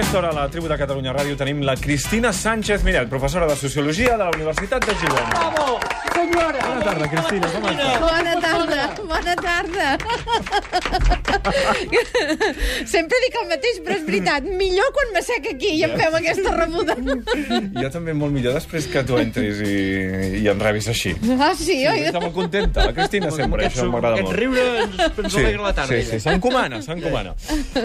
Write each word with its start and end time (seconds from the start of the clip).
aquesta 0.00 0.18
hora 0.18 0.28
a 0.30 0.32
la 0.32 0.48
tribu 0.48 0.68
de 0.70 0.76
Catalunya 0.80 1.12
Ràdio 1.12 1.36
tenim 1.36 1.58
la 1.60 1.74
Cristina 1.76 2.30
Sánchez 2.32 2.86
Miret, 2.86 3.10
professora 3.12 3.44
de 3.50 3.56
Sociologia 3.62 4.14
de 4.16 4.24
la 4.24 4.30
Universitat 4.32 4.86
de 4.88 4.94
Girona. 4.96 5.28
Bravo, 5.28 5.76
senyora! 6.14 6.62
Bona 6.64 6.86
tarda, 6.86 7.08
Cristina, 7.12 7.50
com 7.52 7.68
estàs? 7.68 7.98
Bona 8.06 8.39
bona 9.20 9.36
tarda. 9.36 9.98
Sempre 12.90 13.18
dic 13.24 13.36
el 13.40 13.46
mateix, 13.50 13.78
però 13.84 13.94
és 13.96 14.04
veritat. 14.06 14.46
Millor 14.60 14.88
quan 14.96 15.08
m'assec 15.14 15.46
aquí 15.52 15.70
i 15.78 15.80
em 15.86 15.92
feu 15.98 16.12
aquesta 16.18 16.50
rebuda. 16.56 16.94
Jo 17.76 17.88
també 17.92 18.12
molt 18.16 18.32
millor 18.34 18.52
després 18.56 18.84
que 18.90 19.02
tu 19.06 19.18
entris 19.20 19.60
i, 19.64 19.66
i 20.40 20.42
em 20.50 20.58
rebis 20.60 20.88
així. 20.92 21.12
Ah, 21.36 21.52
sí, 21.58 21.76
oi? 21.88 22.06
Està 22.10 22.20
molt 22.22 22.34
contenta, 22.36 22.78
la 22.88 22.94
Cristina 22.96 23.30
sempre, 23.34 23.66
això 23.68 23.86
m'agrada 23.90 24.16
Aquest 24.20 24.28
molt. 24.28 24.38
riure 24.40 24.62
ens, 24.84 24.94
ens 25.24 25.38
alegra 25.42 25.62
la 25.68 25.74
tarda. 25.76 26.00
Sí, 26.00 26.04
sí, 26.10 26.18
s'encomana, 26.24 26.76
s'encomana. 26.84 27.30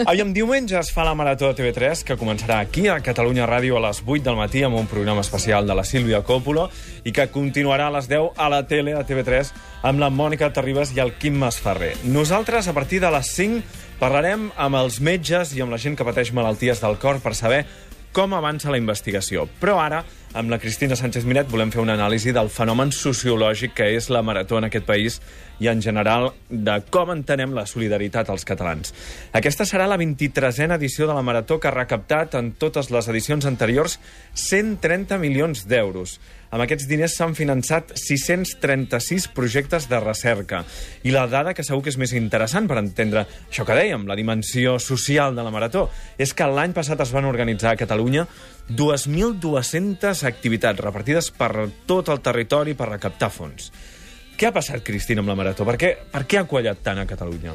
Aviam, 0.04 0.30
diumenge 0.36 0.76
es 0.80 0.90
fa 0.94 1.02
la 1.06 1.14
Marató 1.18 1.44
de 1.52 1.56
TV3, 1.60 2.04
que 2.06 2.14
començarà 2.20 2.56
aquí, 2.64 2.84
a 2.92 2.94
Catalunya 3.04 3.44
Ràdio, 3.48 3.72
a 3.80 3.82
les 3.88 3.98
8 4.04 4.22
del 4.26 4.38
matí, 4.40 4.60
amb 4.66 4.76
un 4.80 4.86
programa 4.90 5.22
especial 5.24 5.62
de 5.68 5.74
la 5.76 5.84
Sílvia 5.84 6.20
Coppola, 6.26 6.64
i 7.06 7.10
que 7.14 7.24
continuarà 7.32 7.84
a 7.90 7.92
les 7.98 8.06
10 8.10 8.32
a 8.36 8.46
la 8.52 8.62
tele, 8.68 8.92
a 8.96 9.04
TV3, 9.06 9.52
amb 9.86 10.02
la 10.02 10.08
Mònica 10.10 10.48
Terribas 10.50 10.90
i 10.96 10.98
el 10.98 11.12
Quim 11.14 11.36
Masferrer. 11.38 11.92
Nosaltres, 12.10 12.66
a 12.66 12.74
partir 12.74 12.98
de 13.04 13.10
les 13.14 13.28
5, 13.36 13.62
parlarem 14.00 14.48
amb 14.58 14.80
els 14.80 14.98
metges 14.98 15.54
i 15.54 15.62
amb 15.62 15.70
la 15.70 15.78
gent 15.78 15.94
que 15.94 16.06
pateix 16.06 16.32
malalties 16.34 16.82
del 16.82 16.98
cor 16.98 17.22
per 17.22 17.36
saber 17.38 17.62
com 18.16 18.32
avança 18.34 18.72
la 18.72 18.80
investigació. 18.80 19.44
Però 19.60 19.76
ara, 19.78 20.00
amb 20.34 20.50
la 20.50 20.58
Cristina 20.58 20.96
Sánchez 20.96 21.26
Miret, 21.28 21.50
volem 21.52 21.68
fer 21.70 21.82
una 21.82 21.94
anàlisi 21.94 22.32
del 22.32 22.48
fenomen 22.50 22.88
sociològic 22.90 23.76
que 23.76 23.90
és 23.92 24.08
la 24.10 24.22
marató 24.24 24.56
en 24.56 24.66
aquest 24.66 24.86
país 24.88 25.18
i, 25.60 25.68
en 25.68 25.82
general, 25.84 26.30
de 26.48 26.78
com 26.90 27.12
entenem 27.12 27.52
la 27.54 27.66
solidaritat 27.68 28.32
als 28.32 28.48
catalans. 28.48 28.94
Aquesta 29.36 29.68
serà 29.68 29.86
la 29.86 30.00
23a 30.00 30.70
edició 30.80 31.06
de 31.06 31.14
la 31.14 31.22
marató 31.22 31.60
que 31.60 31.68
ha 31.68 31.76
recaptat 31.76 32.34
en 32.40 32.54
totes 32.56 32.88
les 32.90 33.06
edicions 33.12 33.46
anteriors 33.46 34.00
130 34.32 35.20
milions 35.20 35.66
d'euros. 35.68 36.16
Amb 36.56 36.64
aquests 36.64 36.86
diners 36.88 37.12
s'han 37.18 37.34
finançat 37.36 37.90
636 38.00 39.26
projectes 39.36 39.90
de 39.90 39.98
recerca. 40.00 40.62
I 41.04 41.12
la 41.12 41.26
dada 41.28 41.52
que 41.52 41.64
segur 41.66 41.82
que 41.84 41.92
és 41.92 41.98
més 42.00 42.14
interessant 42.16 42.64
per 42.70 42.78
entendre 42.80 43.26
això 43.26 43.66
que 43.68 43.76
dèiem, 43.76 44.06
la 44.08 44.16
dimensió 44.16 44.78
social 44.80 45.36
de 45.36 45.44
la 45.44 45.52
marató, 45.52 45.90
és 46.16 46.32
que 46.32 46.48
l'any 46.48 46.72
passat 46.72 47.02
es 47.04 47.12
van 47.12 47.28
organitzar 47.28 47.74
a 47.74 47.80
Catalunya 47.82 48.24
2.200 48.72 50.24
activitats 50.24 50.80
repartides 50.80 51.28
per 51.36 51.68
tot 51.84 52.08
el 52.08 52.24
territori 52.24 52.72
per 52.72 52.88
recaptar 52.94 53.28
fons. 53.28 53.68
Què 54.40 54.48
ha 54.48 54.56
passat, 54.56 54.80
Cristina, 54.80 55.20
amb 55.20 55.34
la 55.34 55.36
marató? 55.36 55.68
Per 55.68 55.76
què, 55.76 55.92
per 56.08 56.24
què 56.24 56.40
ha 56.40 56.48
quallat 56.48 56.80
tant 56.80 57.04
a 57.04 57.06
Catalunya? 57.08 57.52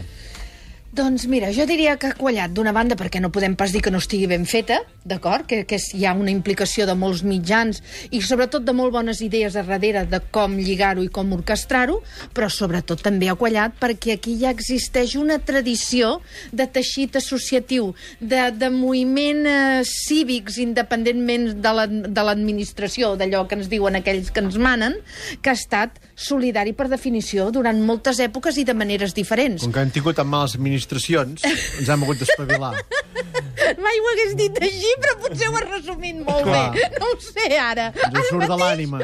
Doncs 0.91 1.23
mira, 1.31 1.47
jo 1.55 1.63
diria 1.63 1.93
que 1.95 2.09
ha 2.11 2.15
quallat 2.19 2.51
d'una 2.51 2.73
banda 2.75 2.97
perquè 2.99 3.21
no 3.23 3.29
podem 3.31 3.53
pas 3.55 3.71
dir 3.71 3.79
que 3.79 3.91
no 3.93 3.99
estigui 4.01 4.25
ben 4.27 4.43
feta, 4.45 4.81
d'acord? 5.07 5.45
Que, 5.47 5.61
que 5.63 5.77
hi 5.95 6.03
ha 6.03 6.11
una 6.19 6.33
implicació 6.33 6.83
de 6.85 6.95
molts 6.99 7.21
mitjans 7.23 7.79
i 8.11 8.19
sobretot 8.21 8.65
de 8.67 8.73
molt 8.75 8.91
bones 8.91 9.21
idees 9.23 9.55
a 9.55 9.63
darrere 9.63 10.03
de 10.11 10.19
com 10.35 10.57
lligar-ho 10.59 11.05
i 11.05 11.07
com 11.07 11.31
orquestrar-ho, 11.37 12.01
però 12.35 12.49
sobretot 12.51 12.99
també 13.05 13.29
ha 13.31 13.37
quallat 13.39 13.77
perquè 13.79 14.17
aquí 14.17 14.35
ja 14.41 14.51
existeix 14.51 15.15
una 15.15 15.39
tradició 15.39 16.17
de 16.51 16.67
teixit 16.67 17.15
associatiu, 17.21 17.93
de, 18.19 18.43
de 18.51 18.69
moviment 18.75 19.45
eh, 19.47 19.81
cívics 19.87 20.59
independentment 20.59 21.53
de 21.63 21.73
la- 21.77 21.87
l'administració, 22.27 23.13
d'allò 23.15 23.45
que 23.47 23.55
ens 23.61 23.71
diuen 23.71 23.95
aquells 24.01 24.29
que 24.35 24.43
ens 24.43 24.59
manen, 24.59 24.99
que 25.41 25.53
ha 25.53 25.57
estat 25.57 26.01
solidari 26.19 26.75
per 26.77 26.89
definició 26.91 27.47
durant 27.55 27.79
moltes 27.81 28.19
èpoques 28.19 28.59
i 28.59 28.67
de 28.67 28.75
maneres 28.77 29.15
diferents. 29.17 29.63
Com 29.63 29.71
que 29.71 29.87
hem 29.87 29.95
tingut 29.95 30.19
tan 30.19 30.27
males 30.29 30.59
administracions, 30.81 31.45
ens 31.79 31.89
hem 31.89 32.03
hagut 32.03 32.21
d'espavilar. 32.21 32.73
Mai 33.81 33.99
ho 34.01 34.09
hagués 34.11 34.33
dit 34.35 34.57
així, 34.61 34.89
però 35.01 35.15
potser 35.21 35.49
ho 35.49 35.55
has 35.59 35.67
resumit 35.69 36.17
molt 36.25 36.43
Clar. 36.47 36.71
bé. 36.73 36.87
No 36.99 37.11
ho 37.11 37.17
sé, 37.23 37.47
ara. 37.61 37.89
Ens 37.93 38.17
en 38.17 38.27
surt 38.29 38.49
de 38.49 38.57
l'ànima. 38.59 38.99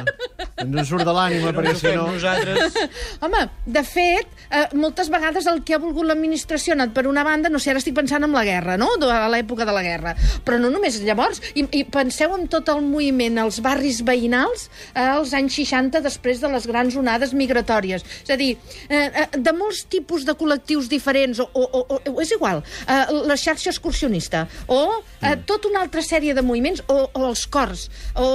Ens 0.58 0.80
en 0.82 0.88
surt 0.90 1.06
de 1.08 1.14
l'ànima, 1.14 1.54
perquè 1.56 1.76
si 1.78 1.94
no... 1.96 2.08
nosaltres... 2.12 2.78
Home, 3.26 3.44
de 3.78 3.84
fet, 3.88 4.34
eh, 4.50 4.66
moltes 4.78 5.12
vegades 5.14 5.48
el 5.50 5.62
que 5.66 5.78
ha 5.78 5.82
volgut 5.82 6.08
l'administració 6.10 6.74
ha 6.74 6.78
anat 6.80 6.96
per 6.96 7.06
una 7.10 7.24
banda, 7.28 7.52
no 7.54 7.62
sé, 7.62 7.72
ara 7.72 7.82
estic 7.82 7.96
pensant 7.98 8.26
en 8.28 8.34
la 8.36 8.44
guerra, 8.48 8.78
no?, 8.82 8.90
de 9.00 9.10
a 9.14 9.30
l'època 9.32 9.68
de 9.68 9.76
la 9.76 9.84
guerra. 9.86 10.16
Però 10.48 10.60
no 10.62 10.72
només 10.74 11.00
llavors, 11.06 11.42
i, 11.56 11.66
i 11.80 11.84
penseu 11.94 12.34
en 12.36 12.48
tot 12.52 12.72
el 12.74 12.84
moviment 12.86 13.40
als 13.44 13.62
barris 13.66 14.02
veïnals 14.08 14.68
eh, 14.94 15.06
als 15.06 15.36
anys 15.38 15.60
60, 15.62 16.02
després 16.06 16.42
de 16.44 16.52
les 16.52 16.68
grans 16.70 16.98
onades 17.00 17.36
migratòries. 17.38 18.06
És 18.26 18.34
a 18.34 18.40
dir, 18.40 18.54
eh, 18.90 19.06
eh, 19.08 19.28
de 19.38 19.56
molts 19.56 19.86
tipus 19.92 20.26
de 20.28 20.36
col·lectius 20.38 20.90
diferents, 20.92 21.42
o, 21.44 21.50
o, 21.54 21.67
o, 21.72 22.00
o 22.00 22.22
és 22.24 22.32
igual, 22.36 22.64
eh, 22.88 23.06
la 23.28 23.38
xarxa 23.40 23.72
excursionista, 23.72 24.46
o 24.68 24.82
eh, 25.22 25.36
tota 25.46 25.70
una 25.72 25.82
altra 25.86 26.04
sèrie 26.06 26.36
de 26.38 26.44
moviments, 26.46 26.84
o, 26.88 27.00
o 27.12 27.26
els 27.30 27.46
cors, 27.52 27.88
o 28.16 28.28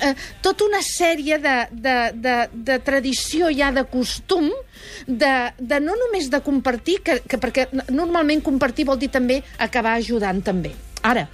eh, 0.00 0.14
tota 0.44 0.66
una 0.66 0.82
sèrie 0.84 1.38
de, 1.42 1.56
de, 1.72 1.96
de, 2.14 2.36
de 2.70 2.78
tradició 2.86 3.50
ja 3.54 3.72
de 3.74 3.86
costum 3.90 4.50
de, 5.06 5.32
de 5.58 5.80
no 5.80 5.96
només 5.98 6.30
de 6.30 6.40
compartir, 6.44 7.00
que, 7.04 7.20
que 7.26 7.40
perquè 7.42 7.68
normalment 7.90 8.44
compartir 8.44 8.86
vol 8.88 9.00
dir 9.00 9.10
també 9.12 9.42
acabar 9.58 9.96
ajudant 10.00 10.42
també. 10.44 10.74
Ara, 11.06 11.26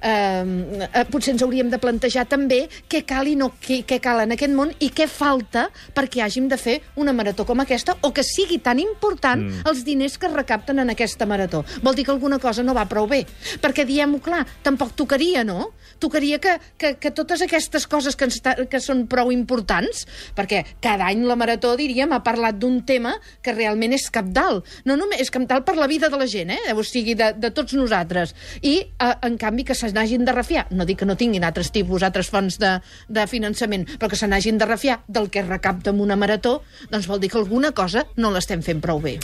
eh, 0.00 0.88
eh, 0.92 1.04
potser 1.10 1.34
ens 1.34 1.42
hauríem 1.42 1.70
de 1.70 1.80
plantejar 1.82 2.26
també 2.30 2.64
què 2.90 3.02
cal 3.08 3.28
i 3.28 3.36
no 3.38 3.52
què, 3.62 3.82
què 3.88 4.00
cal 4.02 4.22
en 4.24 4.34
aquest 4.36 4.54
món 4.54 4.72
i 4.80 4.90
què 4.94 5.08
falta 5.10 5.68
perquè 5.94 6.22
hàgim 6.24 6.48
de 6.50 6.58
fer 6.60 6.78
una 6.96 7.14
marató 7.16 7.46
com 7.48 7.60
aquesta 7.62 7.96
o 8.02 8.12
que 8.14 8.24
sigui 8.26 8.60
tan 8.62 8.80
important 8.82 9.42
mm. 9.44 9.66
els 9.70 9.84
diners 9.86 10.18
que 10.18 10.28
es 10.28 10.34
recapten 10.34 10.78
en 10.82 10.92
aquesta 10.92 11.26
marató. 11.26 11.64
Vol 11.82 11.96
dir 11.96 12.04
que 12.06 12.14
alguna 12.14 12.38
cosa 12.38 12.62
no 12.62 12.74
va 12.76 12.86
prou 12.88 13.08
bé. 13.10 13.24
Perquè, 13.62 13.84
diem-ho 13.88 14.20
clar, 14.24 14.44
tampoc 14.64 14.94
tocaria, 14.98 15.44
no? 15.46 15.72
Tocaria 15.98 16.38
que, 16.42 16.56
que, 16.78 16.94
que 17.00 17.12
totes 17.14 17.42
aquestes 17.44 17.86
coses 17.90 18.16
que, 18.16 18.28
ens, 18.28 18.40
ta- 18.44 18.56
que 18.70 18.80
són 18.82 19.06
prou 19.10 19.32
importants, 19.34 20.04
perquè 20.36 20.64
cada 20.84 21.08
any 21.10 21.24
la 21.26 21.36
marató, 21.38 21.74
diríem, 21.78 22.12
ha 22.14 22.22
parlat 22.26 22.58
d'un 22.60 22.80
tema 22.86 23.16
que 23.42 23.54
realment 23.56 23.96
és 23.96 24.08
capdalt. 24.14 24.66
No 24.88 24.98
només 25.00 25.22
és 25.24 25.32
capdalt 25.34 25.66
per 25.66 25.76
la 25.78 25.88
vida 25.90 26.10
de 26.12 26.20
la 26.20 26.28
gent, 26.30 26.52
eh? 26.54 26.74
o 26.74 26.84
sigui, 26.86 27.16
de, 27.18 27.32
de 27.38 27.52
tots 27.54 27.74
nosaltres. 27.78 28.34
I, 28.62 28.76
eh, 28.86 29.14
en 29.28 29.38
canvi, 29.40 29.66
que 29.68 29.76
se 29.88 29.94
n'hagin 29.96 30.24
de 30.24 30.32
refiar, 30.32 30.66
no 30.70 30.84
dic 30.86 30.98
que 31.00 31.06
no 31.08 31.16
tinguin 31.16 31.44
altres 31.44 31.70
tipus, 31.72 32.02
altres 32.06 32.30
fonts 32.30 32.58
de, 32.60 32.76
de 33.08 33.26
finançament, 33.26 33.86
però 33.98 34.08
que 34.12 34.16
se 34.16 34.28
n'hagin 34.28 34.58
de 34.58 34.66
refiar 34.68 35.00
del 35.08 35.30
que 35.30 35.42
recapta 35.42 35.90
amb 35.90 36.00
una 36.04 36.16
marató, 36.16 36.62
doncs 36.90 37.08
vol 37.08 37.20
dir 37.20 37.30
que 37.32 37.38
alguna 37.38 37.72
cosa 37.72 38.06
no 38.16 38.30
l'estem 38.34 38.62
fent 38.62 38.80
prou 38.84 39.00
bé. 39.00 39.18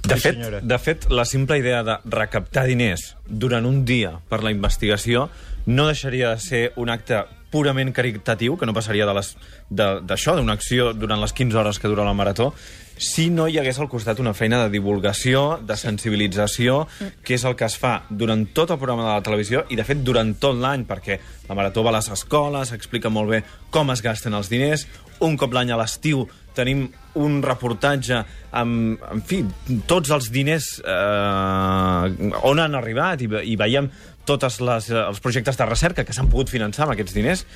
De 0.00 0.16
fet, 0.16 0.38
de 0.64 0.78
fet, 0.80 1.10
la 1.12 1.26
simple 1.28 1.58
idea 1.60 1.82
de 1.84 1.98
recaptar 2.08 2.64
diners 2.66 3.16
durant 3.28 3.66
un 3.68 3.82
dia 3.84 4.14
per 4.30 4.42
la 4.42 4.50
investigació 4.50 5.28
no 5.66 5.86
deixaria 5.90 6.30
de 6.32 6.40
ser 6.40 6.62
un 6.80 6.88
acte 6.88 7.18
purament 7.50 7.90
caritatiu, 7.92 8.56
que 8.56 8.64
no 8.64 8.72
passaria 8.72 9.04
de 9.04 9.12
les- 9.12 9.34
de- 9.68 10.00
d'això, 10.06 10.36
d'una 10.38 10.54
acció 10.54 10.92
durant 10.94 11.20
les 11.20 11.32
15 11.34 11.58
hores 11.58 11.78
que 11.78 11.88
dura 11.88 12.04
la 12.04 12.14
marató, 12.14 12.54
si 13.00 13.30
no 13.32 13.46
hi 13.48 13.56
hagués 13.58 13.78
al 13.80 13.88
costat 13.88 14.20
una 14.20 14.34
feina 14.36 14.58
de 14.60 14.68
divulgació, 14.74 15.58
de 15.64 15.76
sensibilització, 15.80 16.82
que 17.24 17.34
és 17.38 17.44
el 17.48 17.56
que 17.56 17.64
es 17.64 17.78
fa 17.80 17.94
durant 18.10 18.44
tot 18.52 18.74
el 18.74 18.78
programa 18.78 19.06
de 19.06 19.14
la 19.14 19.24
televisió 19.24 19.64
i, 19.72 19.78
de 19.78 19.86
fet, 19.88 20.02
durant 20.04 20.34
tot 20.42 20.58
l'any, 20.60 20.84
perquè 20.88 21.16
la 21.48 21.56
marató 21.56 21.84
va 21.86 21.94
a 21.94 21.96
les 21.96 22.10
escoles, 22.12 22.74
explica 22.76 23.08
molt 23.08 23.32
bé 23.32 23.40
com 23.72 23.90
es 23.94 24.04
gasten 24.04 24.36
els 24.36 24.52
diners, 24.52 24.84
un 25.24 25.40
cop 25.40 25.56
l'any 25.56 25.72
a 25.72 25.80
l'estiu 25.80 26.26
tenim 26.56 26.86
un 27.20 27.40
reportatge 27.44 28.20
amb, 28.56 29.00
en 29.00 29.24
fi, 29.24 29.42
tots 29.88 30.12
els 30.12 30.30
diners 30.34 30.72
eh, 30.84 32.30
on 32.44 32.60
han 32.60 32.76
arribat 32.76 33.22
i, 33.24 33.30
i 33.52 33.56
veiem 33.60 33.88
tots 34.28 34.60
les, 34.60 34.90
eh, 34.92 35.04
els 35.06 35.20
projectes 35.24 35.56
de 35.56 35.68
recerca 35.68 36.04
que 36.04 36.16
s'han 36.16 36.28
pogut 36.32 36.52
finançar 36.52 36.84
amb 36.84 36.94
aquests 36.96 37.16
diners. 37.16 37.46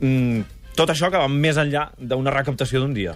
Mm, 0.00 0.42
tot 0.80 0.90
això 0.94 1.10
que 1.12 1.20
va 1.20 1.28
més 1.30 1.58
enllà 1.60 1.86
d'una 1.98 2.32
recaptació 2.32 2.80
d'un 2.80 2.94
dia. 2.96 3.12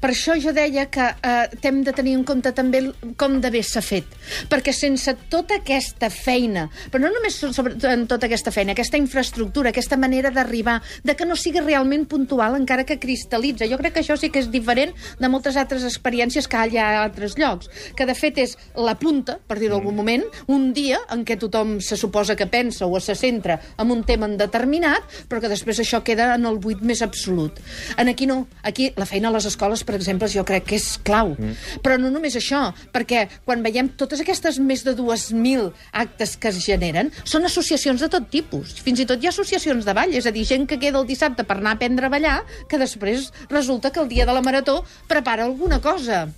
Per 0.00 0.10
això 0.12 0.36
jo 0.40 0.52
deia 0.54 0.86
que 0.92 1.02
eh, 1.02 1.48
hem 1.68 1.82
de 1.86 1.92
tenir 1.96 2.14
en 2.18 2.24
compte 2.28 2.52
també 2.54 2.84
com 3.20 3.40
d'haver 3.42 3.64
s'ha 3.66 3.82
fet. 3.84 4.06
Perquè 4.50 4.72
sense 4.76 5.14
tota 5.32 5.58
aquesta 5.58 6.10
feina, 6.14 6.68
però 6.92 7.02
no 7.04 7.10
només 7.14 7.36
so- 7.40 7.50
sobre, 7.56 7.74
en 7.90 8.06
tota 8.10 8.28
aquesta 8.30 8.52
feina, 8.54 8.72
aquesta 8.76 9.00
infraestructura, 9.00 9.70
aquesta 9.74 9.96
manera 9.98 10.30
d'arribar, 10.30 10.78
de 11.04 11.16
que 11.18 11.26
no 11.26 11.36
sigui 11.36 11.60
realment 11.64 12.06
puntual, 12.08 12.54
encara 12.58 12.84
que 12.86 12.98
cristal·litza. 13.02 13.66
Jo 13.70 13.78
crec 13.80 13.94
que 13.98 14.04
això 14.04 14.16
sí 14.20 14.30
que 14.30 14.38
és 14.44 14.50
diferent 14.52 14.94
de 15.18 15.28
moltes 15.32 15.56
altres 15.58 15.84
experiències 15.88 16.46
que 16.48 16.64
hi 16.70 16.78
ha 16.78 16.86
a 17.00 17.04
altres 17.08 17.36
llocs. 17.38 17.68
Que, 17.96 18.06
de 18.06 18.14
fet, 18.14 18.38
és 18.38 18.56
la 18.76 18.94
punta, 19.00 19.38
per 19.48 19.58
dir-ho 19.58 19.74
d'algun 19.76 19.96
moment, 19.98 20.24
un 20.46 20.70
dia 20.76 20.98
en 21.14 21.24
què 21.26 21.36
tothom 21.40 21.78
se 21.84 21.96
suposa 21.98 22.36
que 22.36 22.46
pensa 22.46 22.86
o 22.86 23.00
se 23.00 23.14
centra 23.18 23.58
en 23.78 23.90
un 23.90 24.04
tema 24.04 24.28
determinat, 24.28 25.02
però 25.28 25.40
que 25.42 25.48
després 25.50 25.80
això 25.82 26.02
queda 26.04 26.34
en 26.36 26.46
el 26.46 26.58
buit 26.62 26.80
més 26.84 27.02
absolut. 27.08 27.58
En 27.96 28.08
aquí 28.12 28.28
no. 28.28 28.46
Aquí 28.62 28.92
la 28.96 29.06
feina 29.08 29.32
a 29.32 29.34
les 29.34 29.48
escoles, 29.48 29.82
per 29.84 29.96
exemple, 29.98 30.28
jo 30.30 30.44
crec 30.46 30.68
que 30.68 30.78
és 30.78 30.88
clau. 31.04 31.34
Mm. 31.34 31.56
Però 31.84 31.98
no 32.00 32.12
només 32.14 32.36
això, 32.38 32.68
perquè 32.94 33.26
quan 33.48 33.64
veiem 33.64 33.90
totes 33.98 34.22
aquestes 34.24 34.60
més 34.62 34.84
de 34.86 34.94
2.000 34.98 35.70
actes 36.04 36.36
que 36.38 36.52
es 36.52 36.62
generen, 36.64 37.12
són 37.24 37.48
associacions 37.48 38.04
de 38.04 38.10
tot 38.12 38.28
tipus. 38.32 38.76
Fins 38.84 39.02
i 39.02 39.08
tot 39.08 39.22
hi 39.22 39.30
ha 39.30 39.34
associacions 39.34 39.88
de 39.88 39.96
ball, 39.96 40.14
és 40.14 40.28
a 40.28 40.34
dir, 40.34 40.46
gent 40.48 40.68
que 40.68 40.80
queda 40.80 41.00
el 41.00 41.08
dissabte 41.08 41.46
per 41.48 41.58
anar 41.58 41.76
a 41.76 41.80
aprendre 41.80 42.06
a 42.06 42.12
ballar, 42.12 42.42
que 42.68 42.80
després 42.80 43.32
resulta 43.50 43.90
que 43.90 44.04
el 44.04 44.12
dia 44.12 44.26
de 44.28 44.36
la 44.36 44.44
marató 44.44 44.82
prepara 45.08 45.48
alguna 45.48 45.80
cosa. 45.80 46.28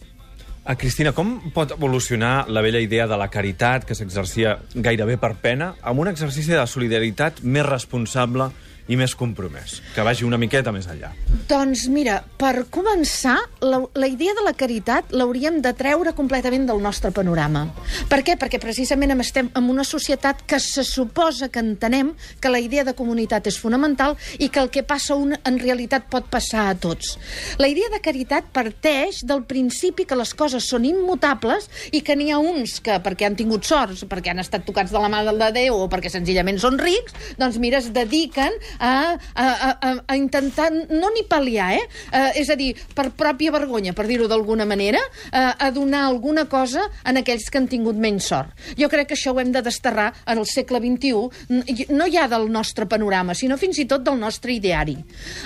A 0.70 0.76
Cristina, 0.76 1.14
com 1.16 1.38
pot 1.54 1.72
evolucionar 1.72 2.44
la 2.52 2.60
vella 2.60 2.82
idea 2.84 3.06
de 3.08 3.16
la 3.16 3.30
caritat 3.32 3.86
que 3.88 3.96
s'exercia 3.96 4.58
gairebé 4.74 5.16
per 5.18 5.32
pena 5.40 5.72
amb 5.80 6.02
un 6.02 6.10
exercici 6.10 6.52
de 6.52 6.66
solidaritat 6.68 7.40
més 7.42 7.64
responsable 7.64 8.50
i 8.90 8.96
més 8.98 9.14
compromès, 9.14 9.78
que 9.94 10.02
vagi 10.02 10.26
una 10.26 10.38
miqueta 10.40 10.72
més 10.74 10.88
enllà? 10.90 11.12
Doncs 11.50 11.84
mira, 11.92 12.18
per 12.40 12.66
començar, 12.74 13.36
la, 13.62 13.78
la 13.94 14.08
idea 14.10 14.34
de 14.34 14.42
la 14.42 14.54
caritat 14.58 15.12
l'hauríem 15.14 15.60
de 15.62 15.70
treure 15.78 16.12
completament 16.18 16.66
del 16.66 16.82
nostre 16.82 17.12
panorama. 17.14 17.68
Per 18.10 18.20
què? 18.26 18.34
Perquè 18.40 18.58
precisament 18.62 19.14
estem 19.20 19.50
en 19.54 19.68
una 19.70 19.84
societat 19.86 20.42
que 20.48 20.58
se 20.62 20.82
suposa 20.86 21.50
que 21.52 21.62
entenem 21.62 22.12
que 22.42 22.50
la 22.50 22.58
idea 22.62 22.82
de 22.86 22.94
comunitat 22.98 23.46
és 23.46 23.58
fonamental 23.62 24.16
i 24.38 24.48
que 24.50 24.62
el 24.62 24.70
que 24.74 24.82
passa 24.82 25.14
un 25.14 25.36
en 25.38 25.58
realitat 25.62 26.08
pot 26.10 26.26
passar 26.30 26.66
a 26.70 26.74
tots. 26.74 27.16
La 27.62 27.70
idea 27.70 27.90
de 27.92 28.02
caritat 28.02 28.50
parteix 28.54 29.22
del 29.26 29.44
principi 29.46 30.06
que 30.08 30.18
les 30.18 30.34
coses 30.34 30.66
són 30.66 30.86
immutables 30.88 31.68
i 31.94 32.02
que 32.02 32.16
n'hi 32.18 32.30
ha 32.34 32.40
uns 32.42 32.80
que, 32.82 32.98
perquè 33.04 33.28
han 33.28 33.38
tingut 33.38 33.68
sorts, 33.68 34.02
perquè 34.10 34.34
han 34.34 34.42
estat 34.42 34.66
tocats 34.66 34.90
de 34.90 34.98
la 35.02 35.10
mà 35.12 35.22
de 35.30 35.50
Déu 35.54 35.78
o 35.84 35.88
perquè 35.90 36.10
senzillament 36.10 36.58
són 36.62 36.78
rics, 36.80 37.14
doncs 37.38 37.58
mira, 37.62 37.78
es 37.78 37.90
dediquen 37.94 38.58
a, 38.80 39.14
a, 39.34 39.46
a, 39.70 39.92
a 40.08 40.16
intentar, 40.16 40.70
no 40.72 41.12
ni 41.14 41.22
pal·liar, 41.28 41.70
eh? 41.76 41.84
Uh, 42.10 42.30
és 42.40 42.50
a 42.50 42.56
dir, 42.58 42.72
per 42.96 43.10
pròpia 43.16 43.52
vergonya, 43.54 43.94
per 43.96 44.08
dir-ho 44.08 44.28
d'alguna 44.30 44.66
manera, 44.68 45.00
uh, 45.30 45.52
a 45.52 45.70
donar 45.74 46.06
alguna 46.08 46.46
cosa 46.50 46.86
en 47.04 47.20
aquells 47.20 47.50
que 47.50 47.60
han 47.60 47.68
tingut 47.70 47.98
menys 48.00 48.30
sort. 48.32 48.54
Jo 48.78 48.88
crec 48.90 49.10
que 49.10 49.18
això 49.18 49.34
ho 49.34 49.40
hem 49.42 49.52
de 49.52 49.62
desterrar 49.62 50.10
en 50.24 50.40
el 50.40 50.48
segle 50.48 50.80
XXI, 50.80 51.86
no 51.92 52.08
ja 52.10 52.26
del 52.30 52.48
nostre 52.52 52.88
panorama, 52.90 53.36
sinó 53.36 53.58
fins 53.60 53.78
i 53.82 53.86
tot 53.90 54.04
del 54.06 54.18
nostre 54.20 54.54
ideari. 54.56 54.96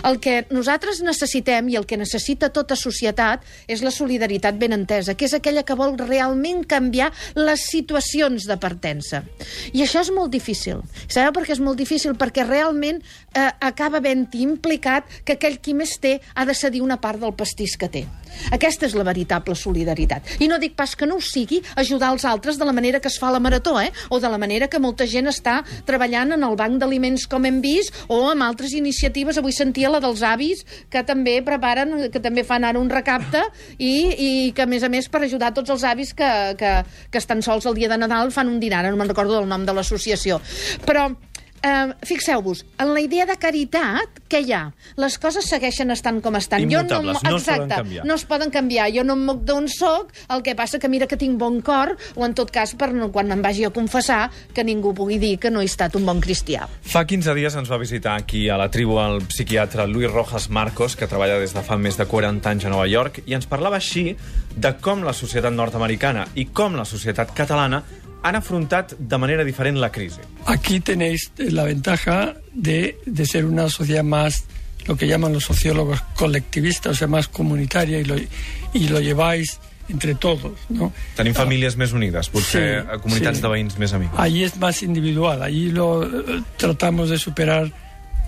El 0.07 0.21
que 0.23 0.45
nosaltres 0.55 1.03
necessitem 1.05 1.69
i 1.73 1.79
el 1.81 1.87
que 1.91 1.99
necessita 2.01 2.53
tota 2.55 2.77
societat 2.79 3.45
és 3.71 3.83
la 3.85 3.93
solidaritat 3.95 4.59
ben 4.61 4.77
entesa, 4.77 5.17
que 5.19 5.27
és 5.27 5.35
aquella 5.37 5.65
que 5.67 5.77
vol 5.79 5.97
realment 5.99 6.65
canviar 6.69 7.11
les 7.39 7.67
situacions 7.71 8.47
de 8.49 8.59
partença. 8.61 9.25
I 9.73 9.85
això 9.85 10.05
és 10.05 10.13
molt 10.15 10.33
difícil. 10.33 10.83
Sabeu 11.09 11.33
per 11.35 11.45
què 11.47 11.55
és 11.57 11.63
molt 11.65 11.81
difícil? 11.81 12.15
Perquè 12.19 12.47
realment 12.47 13.03
eh, 13.35 13.51
acaba 13.61 13.99
havent 13.99 14.29
implicat 14.35 15.09
que 15.25 15.39
aquell 15.39 15.59
qui 15.63 15.75
més 15.75 15.97
té 16.01 16.19
ha 16.35 16.45
de 16.45 16.55
cedir 16.55 16.83
una 16.83 17.01
part 17.01 17.21
del 17.21 17.35
pastís 17.35 17.77
que 17.81 17.89
té. 17.89 18.05
Aquesta 18.55 18.89
és 18.89 18.95
la 18.99 19.05
veritable 19.07 19.55
solidaritat. 19.59 20.37
I 20.43 20.49
no 20.51 20.59
dic 20.59 20.75
pas 20.79 20.95
que 20.99 21.07
no 21.07 21.19
ho 21.19 21.23
sigui 21.23 21.61
ajudar 21.81 22.11
els 22.15 22.25
altres 22.27 22.59
de 22.59 22.67
la 22.67 22.75
manera 22.75 23.01
que 23.01 23.09
es 23.09 23.19
fa 23.21 23.31
la 23.31 23.41
marató, 23.41 23.77
eh? 23.81 23.93
o 24.11 24.21
de 24.21 24.31
la 24.31 24.39
manera 24.39 24.69
que 24.69 24.81
molta 24.83 25.07
gent 25.07 25.31
està 25.31 25.61
treballant 25.87 26.35
en 26.35 26.47
el 26.47 26.57
banc 26.59 26.81
d'aliments 26.81 27.27
com 27.31 27.47
hem 27.47 27.61
vist, 27.65 27.95
o 28.09 28.25
amb 28.31 28.47
altres 28.47 28.75
iniciatives. 28.75 29.39
Avui 29.39 29.55
sentia 29.55 29.93
la 29.93 30.03
dels 30.03 30.23
avis, 30.27 30.65
que 30.91 31.05
també 31.07 31.41
preparen, 31.47 32.09
que 32.11 32.23
també 32.23 32.45
fan 32.47 32.67
ara 32.67 32.81
un 32.81 32.91
recapte, 32.91 33.43
i, 33.79 33.95
i 34.15 34.31
que, 34.55 34.67
a 34.67 34.71
més 34.71 34.83
a 34.83 34.91
més, 34.93 35.09
per 35.09 35.25
ajudar 35.25 35.55
tots 35.55 35.71
els 35.75 35.85
avis 35.87 36.15
que, 36.17 36.31
que, 36.59 36.75
que 37.11 37.23
estan 37.23 37.43
sols 37.43 37.67
el 37.71 37.79
dia 37.79 37.91
de 37.93 38.01
Nadal, 38.01 38.35
fan 38.35 38.51
un 38.51 38.61
dinar. 38.61 38.85
No 38.89 38.99
me'n 38.99 39.15
recordo 39.15 39.39
del 39.39 39.49
nom 39.51 39.65
de 39.67 39.77
l'associació. 39.77 40.41
Però 40.85 41.09
Uh, 41.65 41.95
Fixeu-vos, 42.05 42.67
en 42.79 42.91
la 42.93 43.01
idea 43.01 43.25
de 43.25 43.39
caritat, 43.41 44.19
què 44.29 44.43
hi 44.45 44.51
ha? 44.53 44.67
Les 45.01 45.15
coses 45.17 45.47
segueixen 45.49 45.89
estant 45.95 46.19
com 46.21 46.37
estan. 46.37 46.61
Immutables, 46.61 47.23
jo 47.23 47.31
no 47.33 47.39
es 47.39 47.47
poden 47.49 47.71
canviar. 47.71 48.05
No 48.05 48.17
es 48.21 48.25
poden 48.29 48.53
canviar. 48.53 48.89
Jo 48.93 49.05
no 49.09 49.17
em 49.17 49.23
moc 49.31 49.41
d'on 49.49 49.71
soc, 49.73 50.13
el 50.29 50.45
que 50.45 50.53
passa 50.59 50.77
que 50.83 50.91
mira 50.93 51.09
que 51.09 51.17
tinc 51.17 51.39
bon 51.41 51.63
cor, 51.65 51.95
o 52.21 52.27
en 52.29 52.37
tot 52.37 52.53
cas, 52.53 52.75
per 52.77 52.91
no, 52.93 53.09
quan 53.15 53.33
me'n 53.33 53.41
vagi 53.41 53.65
a 53.65 53.73
confessar, 53.73 54.27
que 54.53 54.61
ningú 54.61 54.93
pugui 54.93 55.17
dir 55.23 55.39
que 55.41 55.49
no 55.49 55.65
he 55.65 55.71
estat 55.71 55.97
un 55.97 56.05
bon 56.05 56.21
cristià. 56.21 56.69
Fa 56.85 57.07
15 57.09 57.33
dies 57.41 57.57
ens 57.57 57.73
va 57.73 57.81
visitar 57.81 58.19
aquí 58.21 58.45
a 58.53 58.61
la 58.61 58.69
tribu 58.69 59.01
el 59.01 59.23
psiquiatre 59.33 59.89
Luis 59.89 60.13
Rojas 60.13 60.51
Marcos, 60.53 60.99
que 61.01 61.09
treballa 61.09 61.41
des 61.41 61.57
de 61.57 61.65
fa 61.65 61.81
més 61.81 61.97
de 61.97 62.05
40 62.05 62.53
anys 62.53 62.69
a 62.69 62.77
Nova 62.77 62.85
York, 62.93 63.23
i 63.25 63.41
ens 63.41 63.49
parlava 63.49 63.81
així 63.81 64.11
de 64.53 64.77
com 64.85 65.01
la 65.01 65.17
societat 65.17 65.57
nord-americana 65.57 66.29
i 66.37 66.51
com 66.53 66.77
la 66.77 66.85
societat 66.85 67.33
catalana 67.33 67.81
han 68.25 68.37
afrontat 68.39 68.95
de 68.99 69.19
manera 69.21 69.45
diferent 69.45 69.77
la 69.79 69.91
crisi. 69.93 70.23
Aquí 70.49 70.81
tenéis 70.81 71.31
la 71.37 71.65
ventaja 71.65 72.35
de, 72.55 72.97
de 73.05 73.27
ser 73.27 73.45
una 73.45 73.69
sociedad 73.69 74.03
más, 74.03 74.45
lo 74.87 74.97
que 74.97 75.07
llaman 75.07 75.33
los 75.35 75.45
sociólogos 75.45 76.01
colectivista, 76.17 76.91
o 76.91 76.95
sea, 76.95 77.07
más 77.07 77.29
comunitaria 77.29 78.01
y 78.01 78.05
lo, 78.05 78.17
y 78.73 78.89
lo 78.89 79.01
lleváis 79.01 79.61
entre 79.91 80.15
todos, 80.15 80.53
¿no? 80.73 80.89
Tenim 81.19 81.35
famílies 81.37 81.75
més 81.77 81.93
unides, 81.93 82.31
potser 82.33 82.63
Sí, 82.81 83.01
comunitats 83.05 83.37
sí. 83.37 83.43
de 83.45 83.51
veïns 83.53 83.75
més 83.77 83.93
amics. 83.93 84.17
Allí 84.17 84.41
es 84.45 84.57
más 84.57 84.81
individual, 84.83 85.43
allí 85.45 85.69
lo 85.71 86.05
eh, 86.09 86.41
tratamos 86.57 87.11
de 87.11 87.19
superar 87.19 87.69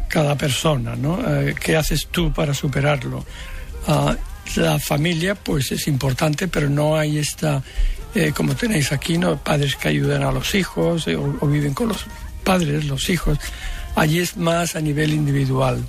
cada 0.08 0.36
persona, 0.36 0.94
¿no? 0.96 1.16
Eh, 1.24 1.54
¿Qué 1.58 1.74
haces 1.74 2.08
tú 2.10 2.30
para 2.32 2.52
superarlo? 2.52 3.24
Ah, 3.88 4.14
la 4.54 4.78
familia, 4.78 5.34
pues 5.34 5.72
es 5.72 5.88
importante, 5.88 6.48
pero 6.48 6.68
no 6.68 6.96
hay 6.96 7.18
esta, 7.18 7.62
eh, 8.14 8.32
como 8.34 8.54
tenéis 8.54 8.92
aquí, 8.92 9.18
¿no? 9.18 9.36
Padres 9.36 9.76
que 9.76 9.88
ayudan 9.88 10.22
a 10.22 10.30
los 10.30 10.54
hijos 10.54 11.08
eh, 11.08 11.16
o, 11.16 11.36
o 11.40 11.46
viven 11.46 11.74
con 11.74 11.88
los 11.88 12.06
padres, 12.44 12.84
los 12.84 13.10
hijos. 13.10 13.38
Allí 13.96 14.20
es 14.20 14.36
más 14.36 14.76
a 14.76 14.80
nivel 14.80 15.12
individual. 15.12 15.82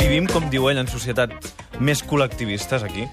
Vivim, 0.00 0.26
com 0.26 0.48
diu 0.50 0.64
ell, 0.70 0.80
en 0.80 0.88
societats 0.90 1.52
més 1.78 2.00
col·lectivistes 2.02 2.82
aquí. 2.82 3.04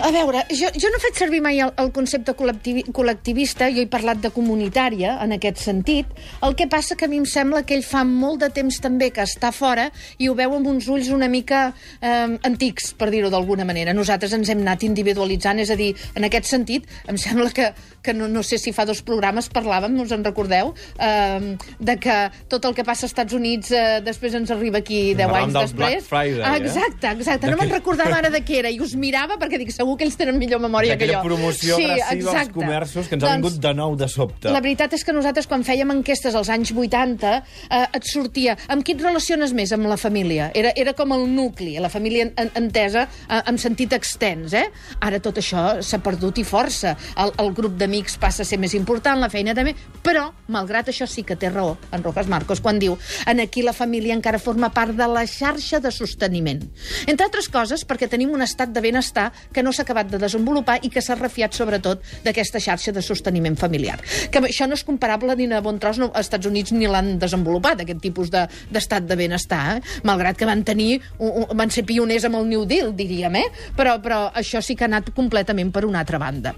A 0.00 0.10
veure, 0.10 0.40
jo, 0.50 0.66
jo 0.74 0.88
no 0.90 0.98
he 0.98 1.02
fet 1.02 1.18
servir 1.20 1.38
mai 1.44 1.60
el, 1.62 1.70
el 1.78 1.90
concepte 1.94 2.32
col·lectivi, 2.34 2.82
col·lectivista, 2.94 3.68
jo 3.70 3.82
he 3.84 3.88
parlat 3.90 4.18
de 4.22 4.32
comunitària, 4.34 5.18
en 5.22 5.34
aquest 5.36 5.60
sentit. 5.62 6.08
El 6.42 6.56
que 6.58 6.66
passa 6.70 6.96
que 6.98 7.06
a 7.06 7.10
mi 7.10 7.20
em 7.20 7.26
sembla 7.28 7.62
que 7.68 7.76
ell 7.76 7.84
fa 7.86 8.02
molt 8.08 8.40
de 8.42 8.48
temps 8.54 8.80
també 8.82 9.12
que 9.14 9.22
està 9.22 9.52
fora 9.54 9.90
i 10.18 10.30
ho 10.30 10.34
veu 10.38 10.56
amb 10.56 10.66
uns 10.72 10.88
ulls 10.90 11.12
una 11.14 11.28
mica 11.30 11.68
eh, 12.00 12.34
antics, 12.48 12.92
per 12.98 13.10
dir-ho 13.14 13.30
d'alguna 13.30 13.66
manera. 13.68 13.94
Nosaltres 13.94 14.34
ens 14.34 14.50
hem 14.50 14.64
anat 14.64 14.82
individualitzant, 14.88 15.60
és 15.62 15.70
a 15.70 15.76
dir, 15.78 15.92
en 16.18 16.26
aquest 16.26 16.50
sentit, 16.50 16.88
em 17.06 17.20
sembla 17.20 17.52
que, 17.54 17.70
que 18.02 18.16
no, 18.16 18.26
no 18.32 18.42
sé 18.42 18.58
si 18.58 18.74
fa 18.74 18.88
dos 18.88 19.04
programes 19.06 19.52
parlàvem, 19.52 20.00
us 20.02 20.16
en 20.16 20.26
recordeu, 20.26 20.74
eh, 20.98 21.54
de 21.78 21.98
que 22.02 22.18
tot 22.50 22.66
el 22.66 22.74
que 22.74 22.86
passa 22.88 23.06
als 23.06 23.12
Estats 23.12 23.38
Units 23.38 23.70
eh, 23.76 24.00
després 24.02 24.34
ens 24.40 24.50
arriba 24.50 24.82
aquí 24.82 25.12
10 25.12 25.22
Parlàvem 25.22 25.44
anys 25.44 25.58
del 25.60 25.68
després. 25.68 25.94
Black 25.94 26.10
Friday, 26.10 26.42
ah, 26.48 26.56
exacte, 26.58 27.14
exacte. 27.20 27.52
No 27.52 27.60
me'n 27.60 27.70
recordava 27.76 28.18
ara 28.18 28.32
de 28.34 28.42
què 28.42 28.58
era 28.64 28.72
i 28.72 28.82
us 28.82 28.96
mirava 28.98 29.38
perquè 29.38 29.60
dic, 29.62 29.70
segur 29.82 29.98
que 29.98 30.06
ells 30.06 30.16
tenen 30.18 30.38
millor 30.40 30.62
memòria 30.62 30.96
que 30.96 31.06
jo. 31.06 31.12
D'aquella 31.12 31.24
promoció 31.26 31.76
sí, 31.78 31.86
agressiva 31.90 32.36
als 32.40 32.52
comerços 32.54 33.08
que 33.10 33.18
ens 33.18 33.26
ha 33.26 33.34
vingut 33.36 33.58
de 33.62 33.72
nou 33.74 33.96
de 33.98 34.08
sobte. 34.10 34.50
La 34.54 34.62
veritat 34.64 34.94
és 34.96 35.04
que 35.04 35.14
nosaltres, 35.14 35.48
quan 35.50 35.64
fèiem 35.66 35.90
enquestes 35.94 36.36
als 36.38 36.50
anys 36.52 36.72
80, 36.72 37.32
eh, 37.68 37.82
et 37.98 38.08
sortia 38.08 38.56
amb 38.72 38.86
qui 38.86 38.94
et 38.96 39.02
relaciones 39.02 39.54
més 39.56 39.72
amb 39.74 39.88
la 39.90 39.98
família. 40.00 40.50
Era, 40.58 40.72
era 40.78 40.94
com 40.98 41.14
el 41.16 41.26
nucli, 41.34 41.74
la 41.82 41.90
família 41.92 42.28
en, 42.30 42.52
entesa 42.58 43.06
eh, 43.08 43.40
en 43.40 43.58
sentit 43.58 43.94
extens. 43.96 44.54
Eh? 44.54 44.66
Ara 45.02 45.20
tot 45.22 45.40
això 45.42 45.82
s'ha 45.82 46.02
perdut 46.04 46.38
i 46.38 46.46
força. 46.46 46.94
El, 47.20 47.34
el 47.42 47.52
grup 47.56 47.76
d'amics 47.80 48.18
passa 48.22 48.46
a 48.46 48.48
ser 48.48 48.60
més 48.62 48.76
important, 48.78 49.20
la 49.20 49.30
feina 49.32 49.56
també, 49.58 49.74
però, 50.04 50.28
malgrat 50.52 50.92
això, 50.92 51.08
sí 51.10 51.26
que 51.26 51.36
té 51.36 51.50
raó 51.50 51.76
en 51.92 52.04
Rojas 52.04 52.30
Marcos 52.30 52.62
quan 52.62 52.78
diu 52.82 52.96
en 53.28 53.42
aquí 53.42 53.62
la 53.64 53.74
família 53.74 54.14
encara 54.14 54.40
forma 54.42 54.70
part 54.74 54.94
de 54.98 55.08
la 55.10 55.24
xarxa 55.26 55.80
de 55.82 55.90
sosteniment. 55.94 56.62
Entre 57.06 57.26
altres 57.26 57.48
coses, 57.52 57.86
perquè 57.88 58.08
tenim 58.10 58.32
un 58.34 58.44
estat 58.44 58.72
de 58.72 58.82
benestar 58.84 59.30
que 59.52 59.62
no 59.62 59.71
s'ha 59.72 59.82
acabat 59.86 60.10
de 60.12 60.18
desenvolupar 60.22 60.78
i 60.82 60.90
que 60.92 61.02
s'ha 61.02 61.16
refiat 61.18 61.54
sobretot 61.54 62.02
d'aquesta 62.24 62.60
xarxa 62.60 62.92
de 62.92 63.02
sosteniment 63.02 63.56
familiar. 63.56 63.98
Que 64.30 64.40
això 64.44 64.66
no 64.68 64.74
és 64.78 64.84
comparable 64.84 65.36
ni 65.36 65.46
de 65.50 65.60
bon 65.60 65.78
tros, 65.82 65.98
no, 65.98 66.10
als 66.14 66.26
Estats 66.28 66.46
Units 66.46 66.72
ni 66.72 66.86
l'han 66.86 67.18
desenvolupat, 67.18 67.80
aquest 67.82 68.00
tipus 68.00 68.30
de- 68.30 68.46
d'estat 68.70 69.02
de, 69.04 69.12
de 69.12 69.16
benestar, 69.16 69.78
eh? 69.78 69.82
malgrat 70.04 70.36
que 70.38 70.46
van 70.48 70.62
tenir, 70.64 71.00
un, 71.18 71.44
un, 71.44 71.56
van 71.56 71.70
ser 71.70 71.84
pioners 71.88 72.24
amb 72.28 72.36
el 72.40 72.48
New 72.48 72.64
Deal, 72.66 72.92
diríem, 72.96 73.36
eh? 73.36 73.46
però, 73.76 73.98
però 74.02 74.24
això 74.34 74.62
sí 74.62 74.76
que 74.76 74.84
ha 74.84 74.90
anat 74.90 75.10
completament 75.14 75.72
per 75.72 75.84
una 75.84 76.00
altra 76.00 76.18
banda. 76.18 76.54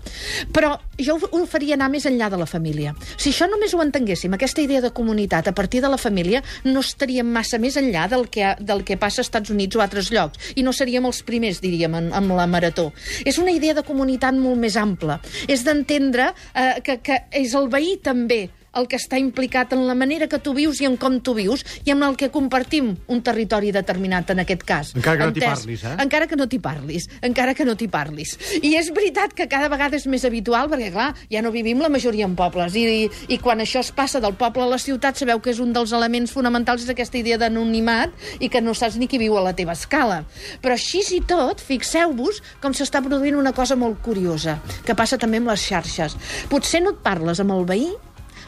Però 0.53 0.75
jo 0.99 1.17
ho, 1.19 1.29
ho 1.33 1.45
faria 1.51 1.75
anar 1.79 1.89
més 1.93 2.07
enllà 2.07 2.29
de 2.31 2.39
la 2.41 2.47
família. 2.47 2.95
Si 3.17 3.31
això 3.33 3.49
només 3.51 3.75
ho 3.75 3.83
entenguéssim, 3.83 4.33
aquesta 4.37 4.63
idea 4.63 4.81
de 4.85 4.93
comunitat 4.95 5.49
a 5.49 5.55
partir 5.57 5.83
de 5.83 5.91
la 5.91 5.99
família, 5.99 6.43
no 6.65 6.81
estaríem 6.85 7.27
massa 7.35 7.59
més 7.59 7.77
enllà 7.81 8.07
del 8.11 8.29
que, 8.31 8.55
del 8.61 8.85
que 8.85 8.97
passa 9.01 9.21
als 9.23 9.29
Estats 9.29 9.51
Units 9.51 9.77
o 9.77 9.81
a 9.83 9.85
altres 9.89 10.11
llocs, 10.15 10.53
i 10.55 10.63
no 10.63 10.73
seríem 10.73 11.05
els 11.09 11.23
primers, 11.27 11.61
diríem, 11.65 11.95
en, 11.99 12.11
amb 12.15 12.35
la 12.37 12.47
marató. 12.51 12.91
És 13.25 13.39
una 13.39 13.55
idea 13.55 13.75
de 13.77 13.85
comunitat 13.87 14.37
molt 14.39 14.61
més 14.61 14.77
ampla. 14.81 15.21
És 15.49 15.65
d'entendre 15.67 16.33
eh, 16.55 16.81
que, 16.85 16.99
que 17.05 17.23
és 17.45 17.55
el 17.59 17.71
veí 17.73 17.97
també 18.03 18.47
el 18.77 18.89
que 18.91 18.99
està 19.01 19.19
implicat 19.21 19.73
en 19.77 19.87
la 19.89 19.95
manera 19.95 20.29
que 20.29 20.41
tu 20.43 20.55
vius 20.57 20.81
i 20.83 20.89
en 20.89 20.97
com 21.01 21.21
tu 21.25 21.35
vius 21.37 21.65
i 21.85 21.93
amb 21.95 22.07
el 22.07 22.19
que 22.21 22.31
compartim 22.35 22.95
un 23.09 23.23
territori 23.23 23.73
determinat 23.75 24.35
en 24.35 24.43
aquest 24.45 24.65
cas. 24.67 24.93
Encara 24.97 25.19
que 25.19 25.29
no 25.31 25.35
t'hi 25.35 25.45
parlis, 25.47 25.85
eh? 25.85 25.95
Encara 26.05 26.29
que 26.31 26.39
no 26.39 26.49
t'hi 26.49 26.61
parlis. 26.65 27.09
Encara 27.23 27.55
que 27.55 27.69
no 27.69 27.77
t'hi 27.79 27.89
parlis. 27.89 28.35
I 28.61 28.75
és 28.81 28.91
veritat 28.95 29.35
que 29.37 29.49
cada 29.51 29.71
vegada 29.73 29.97
és 29.97 30.07
més 30.11 30.25
habitual, 30.27 30.69
perquè, 30.73 30.91
clar, 30.95 31.13
ja 31.31 31.43
no 31.45 31.55
vivim 31.55 31.83
la 31.83 31.93
majoria 31.93 32.27
en 32.27 32.35
pobles. 32.39 32.75
I, 32.75 33.09
i 33.29 33.39
quan 33.39 33.63
això 33.63 33.85
es 33.85 33.93
passa 33.95 34.23
del 34.23 34.37
poble 34.41 34.67
a 34.67 34.71
la 34.73 34.81
ciutat, 34.83 35.19
sabeu 35.21 35.41
que 35.45 35.53
és 35.55 35.63
un 35.63 35.73
dels 35.77 35.95
elements 35.95 36.33
fonamentals 36.35 36.85
és 36.85 36.93
aquesta 36.93 37.21
idea 37.21 37.39
d'anonimat 37.39 38.15
i 38.41 38.51
que 38.51 38.63
no 38.65 38.75
saps 38.75 38.99
ni 38.99 39.09
qui 39.11 39.21
viu 39.23 39.39
a 39.39 39.45
la 39.45 39.55
teva 39.57 39.77
escala. 39.79 40.25
Però 40.63 40.75
així 40.75 41.05
i 41.15 41.21
tot, 41.29 41.61
fixeu-vos 41.61 42.41
com 42.63 42.73
s'està 42.73 43.03
produint 43.05 43.37
una 43.37 43.53
cosa 43.53 43.77
molt 43.77 44.01
curiosa, 44.03 44.57
que 44.87 44.97
passa 44.97 45.19
també 45.21 45.43
amb 45.43 45.53
les 45.53 45.63
xarxes. 45.69 46.17
Potser 46.49 46.81
no 46.85 46.95
et 46.95 47.03
parles 47.05 47.43
amb 47.43 47.53
el 47.55 47.67
veí, 47.69 47.91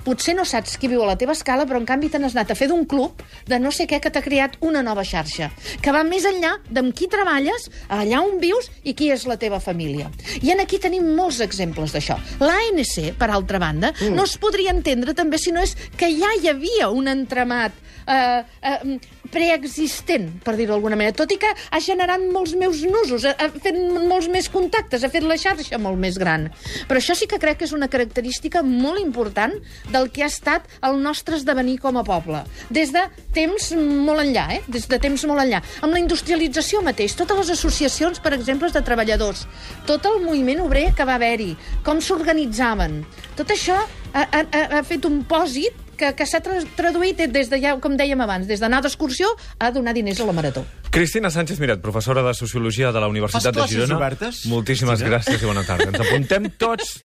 potser 0.06 0.36
no 0.38 0.46
saps 0.46 0.76
qui 0.78 0.90
viu 0.92 1.02
a 1.02 1.10
la 1.10 1.16
teva 1.18 1.34
escala, 1.34 1.66
però 1.66 1.80
en 1.82 1.88
canvi 1.88 2.10
te 2.12 2.20
n'has 2.22 2.36
anat 2.36 2.54
a 2.54 2.58
fer 2.58 2.68
d'un 2.70 2.84
club 2.86 3.22
de 3.50 3.58
no 3.62 3.72
sé 3.74 3.88
què 3.90 3.98
que 4.02 4.12
t'ha 4.12 4.22
creat 4.22 4.56
una 4.66 4.84
nova 4.86 5.04
xarxa, 5.06 5.50
que 5.82 5.94
va 5.94 6.04
més 6.06 6.26
enllà 6.28 6.54
d'amb 6.70 6.94
qui 6.96 7.10
treballes, 7.10 7.68
allà 7.90 8.22
on 8.22 8.38
vius 8.42 8.70
i 8.84 8.94
qui 8.94 9.10
és 9.14 9.26
la 9.26 9.38
teva 9.40 9.60
família. 9.62 10.10
I 10.42 10.54
en 10.54 10.62
aquí 10.62 10.78
tenim 10.82 11.10
molts 11.18 11.42
exemples 11.44 11.94
d'això. 11.94 12.18
L'ANC, 12.42 13.16
per 13.18 13.30
altra 13.32 13.60
banda, 13.62 13.92
mm. 13.96 14.14
no 14.14 14.26
es 14.28 14.36
podria 14.40 14.74
entendre 14.74 15.16
també 15.16 15.40
si 15.42 15.54
no 15.54 15.64
és 15.64 15.74
que 15.98 16.10
ja 16.14 16.30
hi 16.38 16.50
havia 16.52 16.90
un 16.94 17.10
entramat 17.10 17.74
eh, 18.06 18.44
eh, 18.62 18.98
preexistent, 19.32 20.28
per 20.44 20.54
dir-ho 20.56 20.74
d'alguna 20.74 20.96
manera, 20.98 21.16
tot 21.16 21.32
i 21.34 21.38
que 21.40 21.50
ha 21.50 21.80
generat 21.82 22.22
molts 22.32 22.54
meus 22.58 22.82
nusos, 22.86 23.26
ha, 23.26 23.34
ha 23.34 23.48
fet 23.50 23.76
molts 24.06 24.28
més 24.32 24.48
contactes, 24.52 25.04
ha 25.04 25.10
fet 25.12 25.26
la 25.26 25.38
xarxa 25.40 25.80
molt 25.82 25.98
més 26.00 26.18
gran. 26.20 26.48
Però 26.88 27.00
això 27.00 27.16
sí 27.18 27.28
que 27.30 27.40
crec 27.42 27.60
que 27.60 27.68
és 27.68 27.74
una 27.76 27.90
característica 27.92 28.62
molt 28.66 29.02
important 29.02 29.56
del 29.96 30.10
que 30.12 30.26
ha 30.26 30.30
estat 30.30 30.68
el 30.86 31.00
nostre 31.02 31.38
esdevenir 31.40 31.78
com 31.82 31.96
a 31.96 32.04
poble. 32.06 32.44
Des 32.70 32.92
de 32.94 33.02
temps 33.36 33.72
molt 33.80 34.22
enllà, 34.22 34.46
eh? 34.58 34.60
Des 34.68 34.86
de 34.90 35.00
temps 35.02 35.26
molt 35.28 35.42
enllà. 35.42 35.62
Amb 35.80 35.96
la 35.96 36.02
industrialització 36.02 36.82
mateix, 36.84 37.16
totes 37.18 37.40
les 37.42 37.54
associacions, 37.56 38.20
per 38.20 38.34
exemple, 38.36 38.70
de 38.76 38.82
treballadors, 38.84 39.46
tot 39.88 40.04
el 40.10 40.20
moviment 40.24 40.60
obrer 40.66 40.90
que 40.96 41.06
va 41.08 41.16
haver-hi, 41.16 41.54
com 41.86 42.02
s'organitzaven, 42.02 43.00
tot 43.38 43.52
això 43.54 43.78
ha, 44.12 44.24
ha, 44.26 44.44
ha 44.78 44.84
fet 44.86 45.08
un 45.08 45.22
pòsit 45.28 45.86
que, 45.96 46.12
que 46.16 46.26
s'ha 46.28 46.42
tra 46.44 46.60
traduït 46.76 47.22
des 47.32 47.50
de, 47.50 47.60
ja, 47.62 47.76
com 47.82 47.96
dèiem 47.98 48.20
abans, 48.20 48.46
des 48.48 48.60
d'anar 48.60 48.82
d'excursió 48.84 49.30
a 49.58 49.72
donar 49.72 49.96
diners 49.96 50.20
a 50.20 50.28
la 50.28 50.34
Marató. 50.36 50.64
Cristina 50.92 51.30
Sánchez 51.30 51.58
Miret, 51.60 51.82
professora 51.84 52.22
de 52.24 52.32
Sociologia 52.34 52.92
de 52.92 53.00
la 53.00 53.08
Universitat 53.08 53.54
de 53.56 53.66
Girona. 53.68 53.96
obertes? 53.98 54.44
Moltíssimes 54.48 55.00
Cristina? 55.00 55.16
gràcies 55.16 55.42
i 55.42 55.48
bona 55.48 55.64
tarda. 55.66 55.90
Ens 55.90 56.00
apuntem 56.00 56.48
tots 56.56 56.86